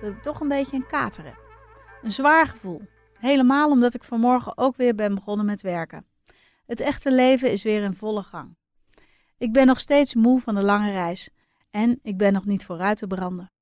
[0.00, 1.40] dat ik toch een beetje een kater heb.
[2.02, 2.82] Een zwaar gevoel.
[3.18, 6.06] Helemaal omdat ik vanmorgen ook weer ben begonnen met werken.
[6.66, 8.56] Het echte leven is weer in volle gang.
[9.38, 11.30] Ik ben nog steeds moe van de lange reis
[11.70, 13.52] en ik ben nog niet vooruit te branden.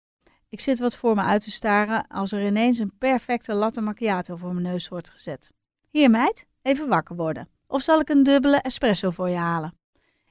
[0.48, 4.36] Ik zit wat voor me uit te staren als er ineens een perfecte latte macchiato
[4.36, 5.52] voor mijn neus wordt gezet.
[5.90, 7.48] Hier meid, even wakker worden.
[7.66, 9.78] Of zal ik een dubbele espresso voor je halen?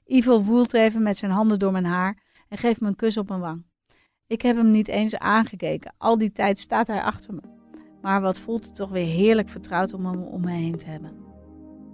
[0.05, 3.27] Ivo woelt even met zijn handen door mijn haar en geeft me een kus op
[3.29, 3.65] mijn wang.
[4.27, 5.93] Ik heb hem niet eens aangekeken.
[5.97, 7.41] Al die tijd staat hij achter me.
[8.01, 11.11] Maar wat voelt het toch weer heerlijk vertrouwd om hem om me heen te hebben.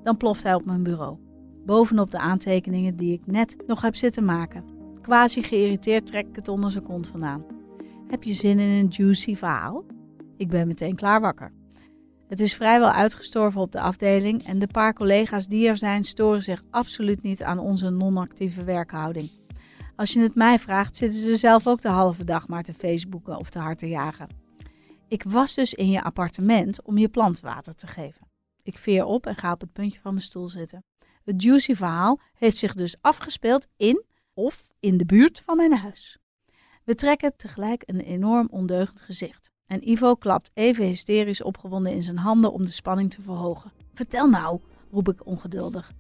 [0.04, 1.18] Dan ploft hij op mijn bureau.
[1.66, 4.64] Bovenop de aantekeningen die ik net nog heb zitten maken.
[5.02, 7.46] Quasi geïrriteerd trek ik het onder zijn kont vandaan.
[8.08, 9.86] Heb je zin in een juicy verhaal?
[10.38, 11.52] Ik ben meteen klaar wakker.
[12.28, 16.42] Het is vrijwel uitgestorven op de afdeling en de paar collega's die er zijn storen
[16.42, 19.43] zich absoluut niet aan onze non-actieve werkhouding.
[20.04, 23.38] Als je het mij vraagt, zitten ze zelf ook de halve dag maar te Facebooken
[23.38, 24.28] of te hard te jagen.
[25.08, 28.28] Ik was dus in je appartement om je plant water te geven.
[28.64, 30.84] Ik veer op en ga op het puntje van mijn stoel zitten.
[31.24, 34.04] Het juicy verhaal heeft zich dus afgespeeld in
[34.34, 36.18] of in de buurt van mijn huis.
[36.84, 39.52] We trekken tegelijk een enorm ondeugend gezicht.
[39.66, 43.72] En Ivo klapt even hysterisch opgewonden in zijn handen om de spanning te verhogen.
[43.94, 44.60] Vertel nou,
[44.92, 45.92] roep ik ongeduldig.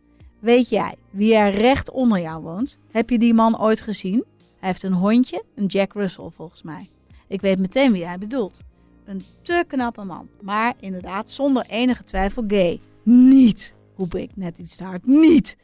[0.43, 2.77] Weet jij wie er recht onder jou woont?
[2.91, 4.25] Heb je die man ooit gezien?
[4.37, 6.89] Hij heeft een hondje, een Jack Russell volgens mij.
[7.27, 8.59] Ik weet meteen wie hij bedoelt.
[9.05, 12.81] Een te knappe man, maar inderdaad zonder enige twijfel gay.
[13.03, 15.05] Niet, roep ik net iets te hard.
[15.05, 15.57] Niet!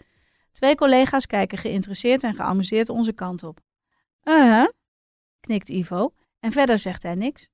[0.51, 3.59] Twee collega's kijken geïnteresseerd en geamuseerd onze kant op.
[4.23, 4.67] Uh -huh,
[5.39, 7.49] knikt Ivo en verder zegt hij niks.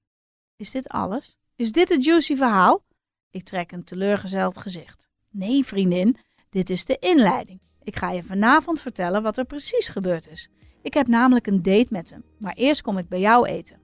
[0.56, 1.38] Is dit alles?
[1.56, 2.86] Is dit het juicy verhaal?
[3.30, 5.08] Ik trek een teleurgezeld gezicht.
[5.30, 6.18] Nee, vriendin,
[6.56, 7.60] dit is de inleiding.
[7.84, 10.50] Ik ga je vanavond vertellen wat er precies gebeurd is.
[10.82, 13.80] Ik heb namelijk een date met hem, maar eerst kom ik bij jou eten.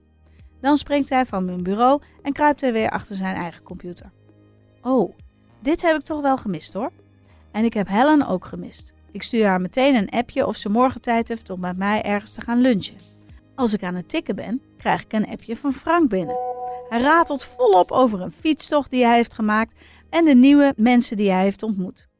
[0.60, 4.12] Dan springt hij van mijn bureau en kruipt hij weer achter zijn eigen computer.
[4.82, 5.14] Oh,
[5.60, 6.90] dit heb ik toch wel gemist hoor.
[7.50, 8.92] En ik heb Helen ook gemist.
[9.10, 12.32] Ik stuur haar meteen een appje of ze morgen tijd heeft om met mij ergens
[12.32, 12.96] te gaan lunchen.
[13.54, 16.36] Als ik aan het tikken ben, krijg ik een appje van Frank binnen.
[16.88, 19.74] Hij ratelt volop over een fietstocht die hij heeft gemaakt
[20.10, 22.10] en de nieuwe mensen die hij heeft ontmoet.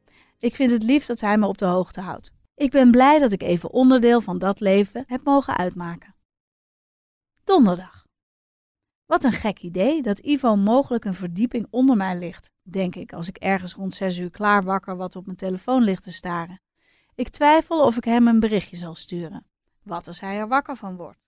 [0.43, 2.31] Ik vind het lief dat hij me op de hoogte houdt.
[2.55, 6.15] Ik ben blij dat ik even onderdeel van dat leven heb mogen uitmaken.
[7.43, 8.05] Donderdag.
[9.05, 13.27] Wat een gek idee dat Ivo mogelijk een verdieping onder mij ligt, denk ik als
[13.27, 16.61] ik ergens rond zes uur klaar wakker wat op mijn telefoon ligt te staren.
[17.15, 19.45] Ik twijfel of ik hem een berichtje zal sturen.
[19.83, 21.19] Wat als hij er wakker van wordt?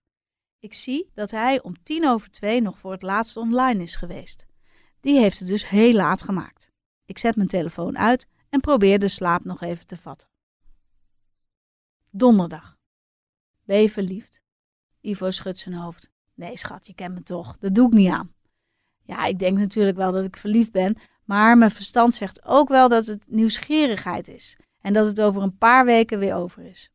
[0.59, 4.45] Ik zie dat hij om tien over twee nog voor het laatst online is geweest.
[4.99, 6.69] Die heeft het dus heel laat gemaakt.
[7.05, 10.27] Ik zet mijn telefoon uit en probeer de slaap nog even te vatten.
[12.09, 12.77] Donderdag.
[13.63, 14.41] Ben je verliefd?
[15.01, 16.09] Ivo schudt zijn hoofd.
[16.33, 17.57] Nee, schat, je kent me toch.
[17.57, 18.33] Dat doe ik niet aan.
[19.01, 22.89] Ja, ik denk natuurlijk wel dat ik verliefd ben, maar mijn verstand zegt ook wel
[22.89, 26.91] dat het nieuwsgierigheid is en dat het over een paar weken weer over is.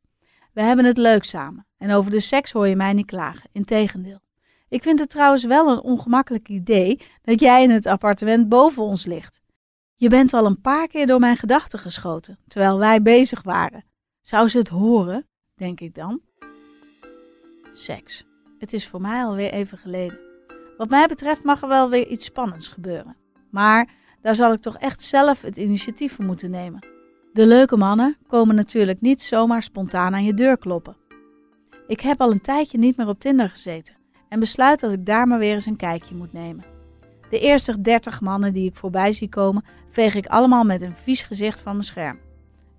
[0.52, 4.20] We hebben het leuk samen en over de seks hoor je mij niet klagen, integendeel.
[4.68, 9.06] Ik vind het trouwens wel een ongemakkelijk idee dat jij in het appartement boven ons
[9.06, 9.40] ligt.
[10.00, 13.84] Je bent al een paar keer door mijn gedachten geschoten, terwijl wij bezig waren.
[14.20, 16.20] Zou ze het horen, denk ik dan?
[17.70, 18.24] Seks.
[18.58, 20.18] Het is voor mij alweer even geleden.
[20.76, 23.16] Wat mij betreft mag er wel weer iets spannends gebeuren.
[23.50, 23.90] Maar
[24.22, 26.86] daar zal ik toch echt zelf het initiatief voor moeten nemen.
[27.32, 30.96] De leuke mannen komen natuurlijk niet zomaar spontaan aan je deur kloppen.
[31.86, 33.96] Ik heb al een tijdje niet meer op Tinder gezeten
[34.28, 36.64] en besluit dat ik daar maar weer eens een kijkje moet nemen.
[37.30, 41.22] De eerste 30 mannen die ik voorbij zie komen, veeg ik allemaal met een vies
[41.22, 42.18] gezicht van mijn scherm.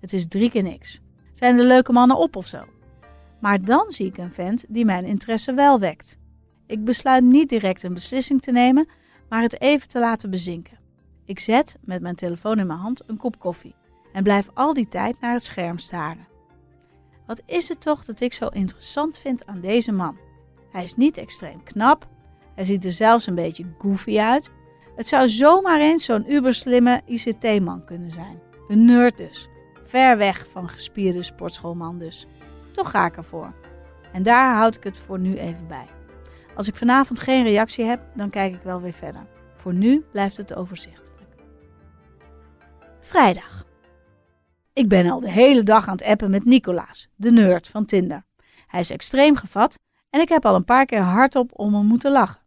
[0.00, 1.00] Het is drie keer niks.
[1.32, 2.64] Zijn de leuke mannen op of zo?
[3.40, 6.18] Maar dan zie ik een vent die mijn interesse wel wekt.
[6.66, 8.88] Ik besluit niet direct een beslissing te nemen,
[9.28, 10.78] maar het even te laten bezinken.
[11.24, 13.74] Ik zet met mijn telefoon in mijn hand een kop koffie
[14.12, 16.26] en blijf al die tijd naar het scherm staren.
[17.26, 20.18] Wat is het toch dat ik zo interessant vind aan deze man?
[20.70, 22.08] Hij is niet extreem knap,
[22.54, 24.50] hij ziet er zelfs een beetje goofy uit.
[24.96, 28.40] Het zou zomaar eens zo'n uberslimme ICT-man kunnen zijn.
[28.68, 29.48] Een nerd dus.
[29.84, 32.26] Ver weg van gespierde sportschoolman dus.
[32.72, 33.54] Toch ga ik ervoor.
[34.12, 35.86] En daar houd ik het voor nu even bij.
[36.56, 39.26] Als ik vanavond geen reactie heb, dan kijk ik wel weer verder.
[39.56, 41.30] Voor nu blijft het overzichtelijk.
[43.00, 43.64] Vrijdag.
[44.72, 48.24] Ik ben al de hele dag aan het appen met Nicolaas, de nerd van Tinder.
[48.66, 49.78] Hij is extreem gevat
[50.10, 52.41] en ik heb al een paar keer hardop om hem moeten lachen.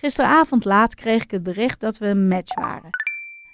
[0.00, 2.90] Gisteravond laat kreeg ik het bericht dat we een match waren.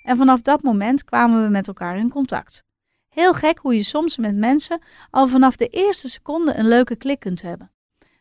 [0.02, 2.64] En vanaf dat moment kwamen we met elkaar in contact.
[3.08, 7.20] Heel gek hoe je soms met mensen al vanaf de eerste seconde een leuke klik
[7.20, 7.70] kunt hebben.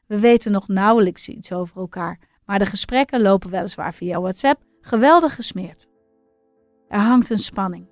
[0.08, 5.36] We weten nog nauwelijks iets over elkaar, maar de gesprekken lopen weliswaar via WhatsApp geweldig
[5.36, 5.88] gesmeerd.
[6.88, 7.88] Er hangt een spanning.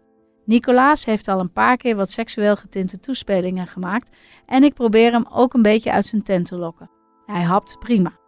[0.46, 5.26] Nicolaas heeft al een paar keer wat seksueel getinte toespelingen gemaakt en ik probeer hem
[5.30, 6.90] ook een beetje uit zijn tent te lokken.
[7.26, 8.21] Hij hapt prima.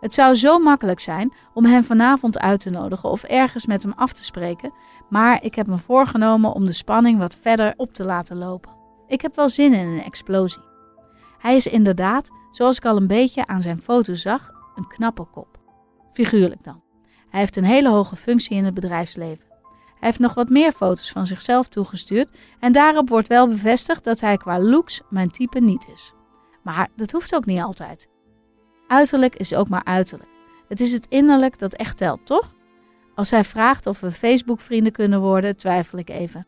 [0.00, 3.92] Het zou zo makkelijk zijn om hem vanavond uit te nodigen of ergens met hem
[3.96, 4.72] af te spreken,
[5.08, 8.72] maar ik heb me voorgenomen om de spanning wat verder op te laten lopen.
[9.06, 10.62] Ik heb wel zin in een explosie.
[11.38, 15.58] Hij is inderdaad, zoals ik al een beetje aan zijn foto zag, een knappe kop.
[16.12, 16.82] Figuurlijk dan.
[17.28, 19.44] Hij heeft een hele hoge functie in het bedrijfsleven.
[19.86, 24.20] Hij heeft nog wat meer foto's van zichzelf toegestuurd en daarop wordt wel bevestigd dat
[24.20, 26.12] hij qua looks mijn type niet is.
[26.62, 28.08] Maar dat hoeft ook niet altijd.
[28.86, 30.30] Uiterlijk is ook maar uiterlijk.
[30.68, 32.54] Het is het innerlijk dat echt telt, toch?
[33.14, 36.46] Als hij vraagt of we Facebook-vrienden kunnen worden, twijfel ik even.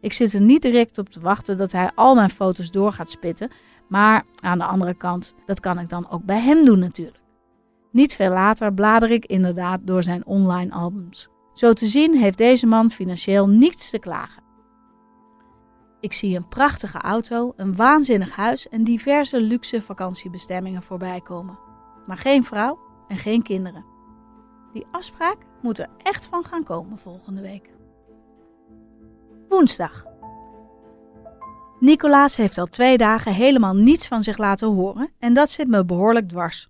[0.00, 3.10] Ik zit er niet direct op te wachten dat hij al mijn foto's door gaat
[3.10, 3.50] spitten,
[3.88, 7.22] maar aan de andere kant, dat kan ik dan ook bij hem doen natuurlijk.
[7.90, 11.28] Niet veel later blader ik inderdaad door zijn online albums.
[11.52, 14.43] Zo te zien heeft deze man financieel niets te klagen.
[16.04, 21.58] Ik zie een prachtige auto, een waanzinnig huis en diverse luxe vakantiebestemmingen voorbij komen.
[22.06, 22.78] Maar geen vrouw
[23.08, 23.84] en geen kinderen.
[24.72, 27.70] Die afspraak moet er echt van gaan komen volgende week.
[29.48, 30.04] Woensdag.
[31.80, 35.84] Nicolaas heeft al twee dagen helemaal niets van zich laten horen en dat zit me
[35.84, 36.68] behoorlijk dwars.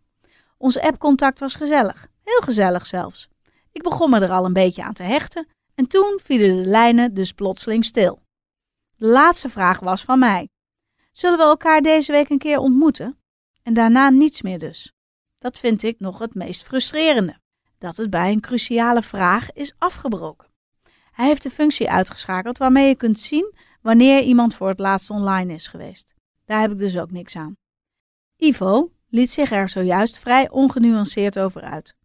[0.59, 3.29] Ons appcontact was gezellig, heel gezellig zelfs.
[3.73, 7.15] Ik begon me er al een beetje aan te hechten en toen vielen de lijnen
[7.15, 8.23] dus plotseling stil.
[8.97, 10.49] De laatste vraag was van mij.
[11.13, 13.19] Zullen we elkaar deze week een keer ontmoeten?
[13.63, 14.93] En daarna niets meer dus.
[15.39, 17.39] Dat vind ik nog het meest frustrerende.
[17.79, 20.49] Dat het bij een cruciale vraag is afgebroken.
[21.13, 25.55] Hij heeft de functie uitgeschakeld waarmee je kunt zien wanneer iemand voor het laatst online
[25.55, 26.15] is geweest.
[26.45, 27.57] Daar heb ik dus ook niks aan.
[28.37, 31.97] Ivo liet zich er zojuist vrij ongenuanceerd over uit.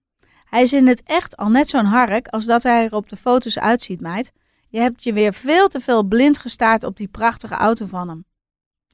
[0.45, 3.17] Hij is in het echt al net zo'n hark als dat hij er op de
[3.17, 4.31] foto's uitziet, meid.
[4.71, 8.25] Je hebt je weer veel te veel blind gestaard op die prachtige auto van hem.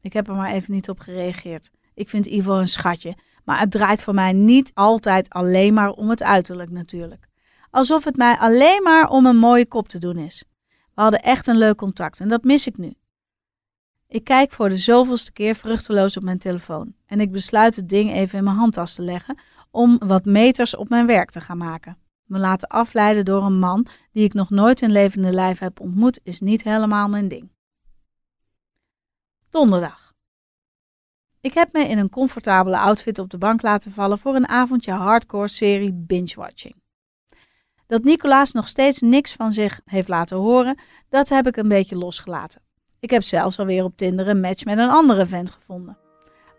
[0.01, 1.71] Ik heb er maar even niet op gereageerd.
[1.93, 6.09] Ik vind Ivo een schatje, maar het draait voor mij niet altijd alleen maar om
[6.09, 7.27] het uiterlijk natuurlijk.
[7.69, 10.43] Alsof het mij alleen maar om een mooie kop te doen is.
[10.67, 12.93] We hadden echt een leuk contact en dat mis ik nu.
[14.07, 18.11] Ik kijk voor de zoveelste keer vruchteloos op mijn telefoon en ik besluit het ding
[18.11, 19.39] even in mijn handtas te leggen
[19.71, 21.97] om wat meters op mijn werk te gaan maken.
[22.25, 26.19] Me laten afleiden door een man die ik nog nooit in levende lijf heb ontmoet,
[26.23, 27.51] is niet helemaal mijn ding.
[29.49, 30.13] Donderdag.
[31.41, 34.91] Ik heb me in een comfortabele outfit op de bank laten vallen voor een avondje
[34.91, 36.75] hardcore serie binge-watching.
[37.87, 41.97] Dat Nicolaas nog steeds niks van zich heeft laten horen, dat heb ik een beetje
[41.97, 42.61] losgelaten.
[42.99, 45.97] Ik heb zelfs alweer op Tinder een match met een andere vent gevonden.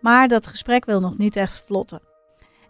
[0.01, 2.06] Maar dat gesprek wil nog niet echt vlotten.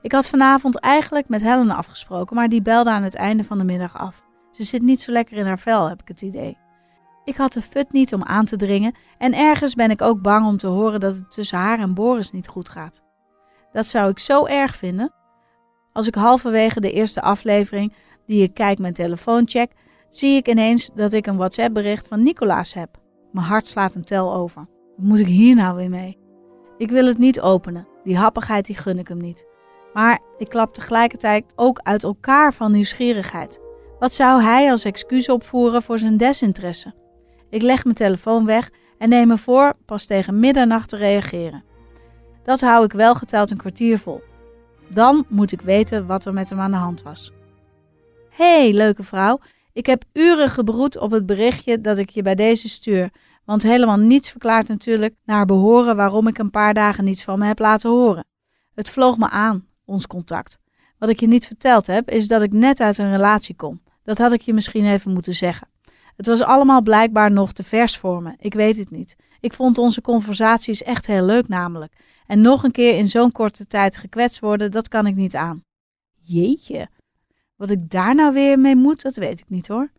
[0.07, 3.63] Ik had vanavond eigenlijk met Helen afgesproken, maar die belde aan het einde van de
[3.63, 4.23] middag af.
[4.51, 6.57] Ze zit niet zo lekker in haar vel, heb ik het idee.
[7.25, 10.45] Ik had de fut niet om aan te dringen en ergens ben ik ook bang
[10.45, 13.01] om te horen dat het tussen haar en Boris niet goed gaat.
[13.71, 15.13] Dat zou ik zo erg vinden.
[15.93, 17.93] Als ik halverwege de eerste aflevering,
[18.25, 19.71] die ik kijk mijn telefoon check,
[20.09, 22.89] zie ik ineens dat ik een WhatsApp bericht van Nicolaas heb.
[23.31, 24.67] Mijn hart slaat een tel over.
[24.95, 26.17] Wat moet ik hier nou weer mee?
[26.77, 27.87] Ik wil het niet openen.
[28.03, 29.55] Die happigheid die gun ik hem niet.
[29.93, 33.59] Maar ik klap tegelijkertijd ook uit elkaar van nieuwsgierigheid.
[33.99, 36.93] Wat zou hij als excuus opvoeren voor zijn desinteresse?
[37.49, 41.63] Ik leg mijn telefoon weg en neem me voor pas tegen middernacht te reageren.
[42.43, 44.21] Dat hou ik wel geteld een kwartier vol.
[44.89, 47.31] Dan moet ik weten wat er met hem aan de hand was.
[48.29, 49.39] hey, leuke vrouw.
[49.73, 53.09] Ik heb uren gebroed op het berichtje dat ik je bij deze stuur.
[53.45, 57.45] Want helemaal niets verklaart natuurlijk naar behoren waarom ik een paar dagen niets van me
[57.45, 58.25] heb laten horen.
[58.75, 60.57] Het vloog me aan, ons contact.
[60.97, 63.81] Wat ik je niet verteld heb, is dat ik net uit een relatie kom.
[64.03, 65.67] Dat had ik je misschien even moeten zeggen.
[66.15, 68.33] Het was allemaal blijkbaar nog te vers voor me.
[68.37, 69.15] Ik weet het niet.
[69.39, 71.93] Ik vond onze conversaties echt heel leuk namelijk.
[72.27, 75.63] En nog een keer in zo'n korte tijd gekwetst worden, dat kan ik niet aan.
[76.15, 76.87] Jeetje.
[77.55, 79.91] Wat ik daar nou weer mee moet, dat weet ik niet hoor.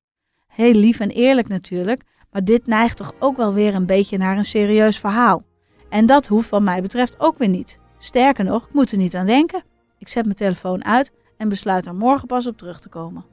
[0.46, 4.36] Heel lief en eerlijk natuurlijk, maar dit neigt toch ook wel weer een beetje naar
[4.36, 5.42] een serieus verhaal.
[5.88, 7.78] En dat hoeft wat mij betreft ook weer niet.
[7.98, 9.62] Sterker nog, ik moet er niet aan denken.
[9.98, 13.24] Ik zet mijn telefoon uit en besluit er morgen pas op terug te komen.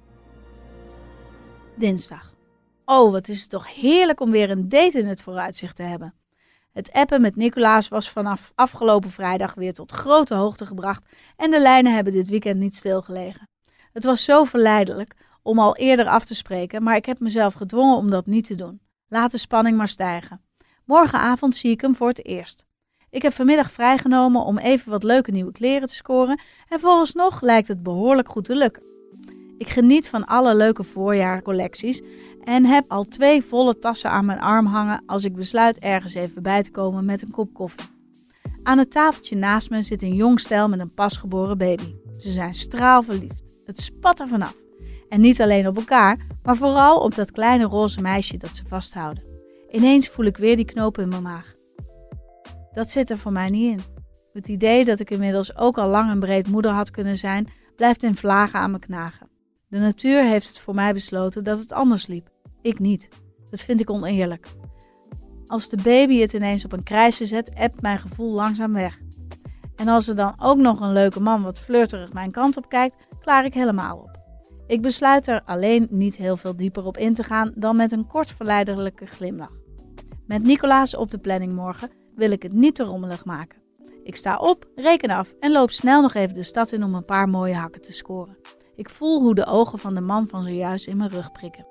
[1.75, 2.33] Dinsdag.
[2.85, 6.13] Oh, wat is het toch heerlijk om weer een date in het vooruitzicht te hebben.
[6.71, 11.05] Het appen met Nicolaas was vanaf afgelopen vrijdag weer tot grote hoogte gebracht
[11.37, 13.49] en de lijnen hebben dit weekend niet stilgelegen.
[13.93, 17.95] Het was zo verleidelijk om al eerder af te spreken, maar ik heb mezelf gedwongen
[17.95, 18.81] om dat niet te doen.
[19.07, 20.41] Laat de spanning maar stijgen.
[20.85, 22.65] Morgenavond zie ik hem voor het eerst.
[23.15, 27.67] Ik heb vanmiddag vrijgenomen om even wat leuke nieuwe kleren te scoren en vooralsnog lijkt
[27.67, 28.83] het behoorlijk goed te lukken.
[29.57, 32.01] Ik geniet van alle leuke voorjaarcollecties
[32.43, 36.43] en heb al twee volle tassen aan mijn arm hangen als ik besluit ergens even
[36.43, 37.85] bij te komen met een kop koffie.
[38.63, 41.95] Aan het tafeltje naast me zit een jong stel met een pasgeboren baby.
[42.17, 43.43] Ze zijn straalverliefd.
[43.65, 44.55] Het spat er vanaf.
[45.09, 49.23] En niet alleen op elkaar, maar vooral op dat kleine roze meisje dat ze vasthouden.
[49.71, 51.55] Ineens voel ik weer die knoop in mijn maag.
[52.75, 53.83] Dat zit er voor mij niet in.
[54.33, 58.03] Het idee dat ik inmiddels ook al lang en breed moeder had kunnen zijn, blijft
[58.03, 59.29] in vlagen aan me knagen.
[59.67, 62.29] De natuur heeft het voor mij besloten dat het anders liep.
[62.61, 63.09] Ik niet.
[63.49, 64.47] Dat vind ik oneerlijk.
[65.45, 68.99] Als de baby het ineens op een krijsje zet, ebt mijn gevoel langzaam weg.
[69.75, 72.95] En als er dan ook nog een leuke man wat flirterig mijn kant op kijkt,
[73.19, 74.19] klaar ik helemaal op.
[74.67, 78.07] Ik besluit er alleen niet heel veel dieper op in te gaan dan met een
[78.07, 79.53] kort verleidelijke glimlach.
[80.27, 83.61] Met Nicolaas op de planning morgen wil ik het niet te rommelig maken.
[84.03, 87.05] Ik sta op, reken af en loop snel nog even de stad in om een
[87.05, 88.37] paar mooie hakken te scoren.
[88.75, 91.67] Ik voel hoe de ogen van de man van zojuist in mijn rug prikken.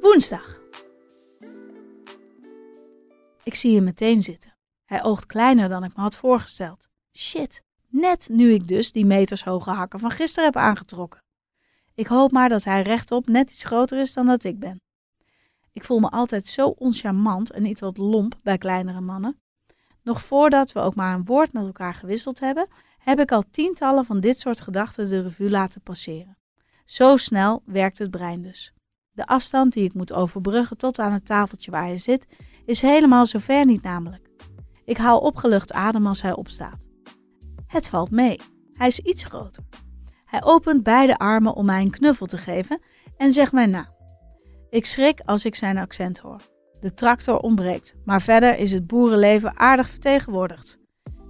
[0.00, 0.60] Woensdag.
[3.42, 4.56] Ik zie hem meteen zitten.
[4.84, 6.88] Hij oogt kleiner dan ik me had voorgesteld.
[7.12, 11.22] Shit, net nu ik dus die metershoge hakken van gisteren heb aangetrokken.
[11.94, 14.80] Ik hoop maar dat hij rechtop net iets groter is dan dat ik ben.
[15.72, 19.40] Ik voel me altijd zo oncharmant en iets wat lomp bij kleinere mannen.
[20.02, 24.04] Nog voordat we ook maar een woord met elkaar gewisseld hebben, heb ik al tientallen
[24.04, 26.38] van dit soort gedachten de revue laten passeren.
[26.84, 28.72] Zo snel werkt het brein dus.
[29.10, 32.26] De afstand die ik moet overbruggen tot aan het tafeltje waar hij zit,
[32.64, 34.28] is helemaal zover niet namelijk.
[34.84, 36.86] Ik haal opgelucht adem als hij opstaat.
[37.66, 38.40] Het valt mee.
[38.72, 39.64] Hij is iets groter.
[40.24, 42.80] Hij opent beide armen om mij een knuffel te geven
[43.16, 43.99] en zegt mij na.
[44.70, 46.40] Ik schrik als ik zijn accent hoor.
[46.80, 50.78] De tractor ontbreekt, maar verder is het boerenleven aardig vertegenwoordigd.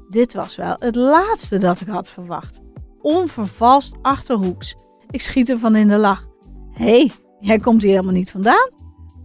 [0.08, 2.60] Dit was wel het laatste dat ik had verwacht.
[3.00, 4.74] Onvervalst achterhoeks.
[5.10, 6.26] Ik schiet ervan in de lach.
[6.70, 8.70] Hé, hey, jij komt hier helemaal niet vandaan?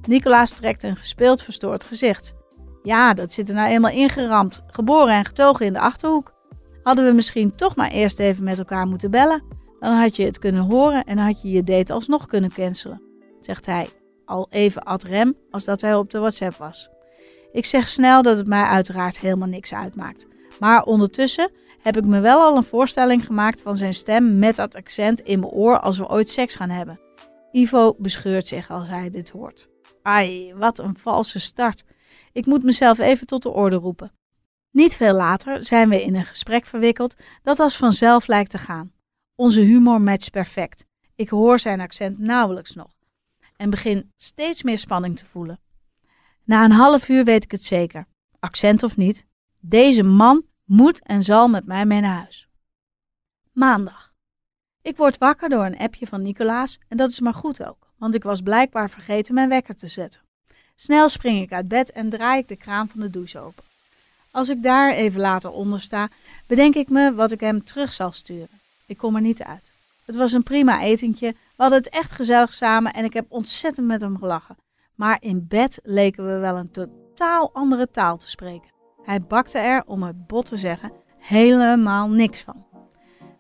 [0.08, 2.34] Nicolaas trekt een gespeeld verstoord gezicht.
[2.84, 6.34] Ja, dat zit er nou eenmaal ingeramd, geboren en getogen in de achterhoek.
[6.84, 9.44] Hadden we misschien toch maar eerst even met elkaar moeten bellen.
[9.80, 13.02] Dan had je het kunnen horen en had je je date alsnog kunnen cancelen,
[13.40, 13.90] zegt hij
[14.26, 16.90] al even ad rem als dat hij op de WhatsApp was.
[17.52, 20.28] Ik zeg snel dat het mij uiteraard helemaal niks uitmaakt.
[20.60, 21.52] Maar ondertussen
[21.82, 25.40] heb ik me wel al een voorstelling gemaakt van zijn stem met dat accent in
[25.40, 27.00] mijn oor als we ooit seks gaan hebben.
[27.52, 29.70] Ivo bescheurt zich als hij dit hoort.
[30.02, 31.84] Ai, wat een valse start.
[32.32, 34.12] Ik moet mezelf even tot de orde roepen.
[34.72, 38.92] Niet veel later zijn we in een gesprek verwikkeld dat als vanzelf lijkt te gaan.
[39.36, 40.86] Onze humor matcht perfect.
[41.16, 42.95] Ik hoor zijn accent nauwelijks nog
[43.58, 45.60] en begin steeds meer spanning te voelen.
[46.44, 48.08] Na een half uur weet ik het zeker,
[48.40, 49.26] accent of niet,
[49.60, 52.50] deze man moet en zal met mij mee naar huis.
[53.52, 54.14] Maandag.
[54.82, 58.16] Ik word wakker door een appje van Nicolaas en dat is maar goed ook, want
[58.16, 60.22] ik was blijkbaar vergeten mijn wekker te zetten.
[60.76, 63.64] Snel spring ik uit bed en draai ik de kraan van de douche open.
[64.32, 66.10] Als ik daar even later onder sta,
[66.48, 68.60] bedenk ik me wat ik hem terug zal sturen.
[68.86, 69.72] Ik kom er niet uit.
[70.06, 73.88] Het was een prima etentje, we hadden het echt gezellig samen en ik heb ontzettend
[73.88, 74.58] met hem gelachen.
[74.96, 78.72] Maar in bed leken we wel een totaal andere taal te spreken.
[79.02, 82.66] Hij bakte er, om het bot te zeggen, helemaal niks van.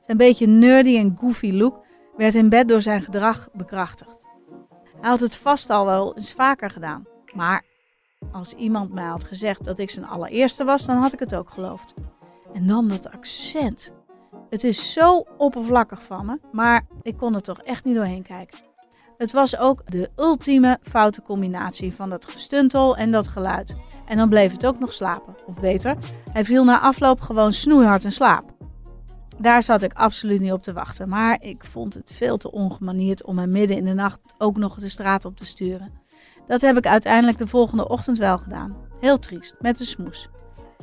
[0.05, 1.83] Zijn beetje nerdy en goofy look
[2.17, 4.25] werd in bed door zijn gedrag bekrachtigd.
[5.01, 7.05] Hij had het vast al wel eens vaker gedaan.
[7.33, 7.63] Maar
[8.31, 11.49] als iemand mij had gezegd dat ik zijn allereerste was, dan had ik het ook
[11.49, 11.93] geloofd.
[12.53, 13.93] En dan dat accent.
[14.55, 18.59] Het is zo oppervlakkig van me, maar ik kon er toch echt niet doorheen kijken.
[19.17, 23.75] Het was ook de ultieme foute combinatie van dat gestuntel en dat geluid.
[24.05, 25.35] En dan bleef het ook nog slapen.
[25.45, 25.97] Of beter,
[26.31, 28.53] hij viel na afloop gewoon snoeihard in slaap.
[29.37, 33.23] Daar zat ik absoluut niet op te wachten, maar ik vond het veel te ongemanierd
[33.23, 35.91] om hem midden in de nacht ook nog de straat op te sturen.
[36.47, 38.75] Dat heb ik uiteindelijk de volgende ochtend wel gedaan.
[38.99, 40.29] Heel triest, met de smoes.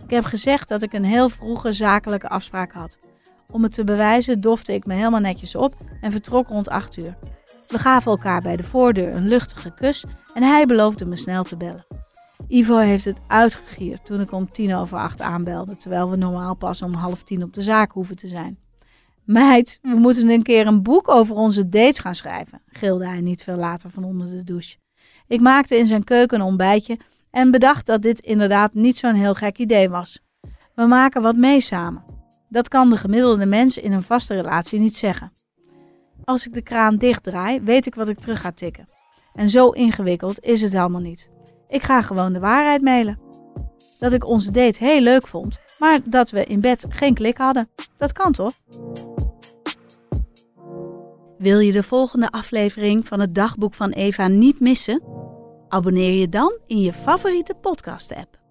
[0.04, 2.98] Ik heb gezegd dat ik een heel vroege zakelijke afspraak had.
[3.52, 7.16] Om het te bewijzen dofte ik me helemaal netjes op en vertrok rond 8 uur.
[7.68, 10.04] We gaven elkaar bij de voordeur een luchtige kus
[10.34, 11.86] en hij beloofde me snel te bellen.
[12.48, 16.82] Ivo heeft het uitgegierd toen ik om tien over acht aanbelde, terwijl we normaal pas
[16.82, 18.58] om half tien op de zaak hoeven te zijn.
[19.24, 23.42] Meid, we moeten een keer een boek over onze dates gaan schrijven, gilde hij niet
[23.42, 24.76] veel later van onder de douche.
[25.26, 26.98] Ik maakte in zijn keuken een ontbijtje
[27.30, 30.20] en bedacht dat dit inderdaad niet zo'n heel gek idee was.
[30.74, 32.11] We maken wat mee samen.
[32.52, 35.32] Dat kan de gemiddelde mens in een vaste relatie niet zeggen.
[36.24, 38.84] Als ik de kraan dichtdraai, weet ik wat ik terug ga tikken.
[39.34, 41.30] En zo ingewikkeld is het helemaal niet.
[41.68, 43.18] Ik ga gewoon de waarheid mailen.
[43.98, 47.68] Dat ik onze date heel leuk vond, maar dat we in bed geen klik hadden.
[47.96, 48.52] Dat kan toch?
[51.38, 55.02] Wil je de volgende aflevering van het dagboek van Eva niet missen?
[55.68, 58.41] Abonneer je dan in je favoriete podcast-app.